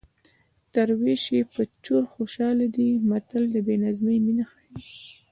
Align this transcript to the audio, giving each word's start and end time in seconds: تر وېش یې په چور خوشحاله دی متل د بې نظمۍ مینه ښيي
تر 0.73 0.87
وېش 1.01 1.23
یې 1.35 1.41
په 1.53 1.61
چور 1.85 2.03
خوشحاله 2.13 2.65
دی 2.75 2.89
متل 3.09 3.43
د 3.51 3.55
بې 3.65 3.75
نظمۍ 3.83 4.17
مینه 4.25 4.45
ښيي 4.51 4.77